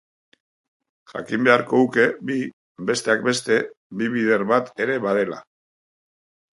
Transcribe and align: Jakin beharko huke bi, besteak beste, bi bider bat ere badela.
Jakin 1.11 1.43
beharko 1.49 1.83
huke 1.83 2.07
bi, 2.31 2.39
besteak 2.91 3.23
beste, 3.31 3.61
bi 4.01 4.13
bider 4.17 4.49
bat 4.57 4.77
ere 4.89 5.01
badela. 5.09 5.43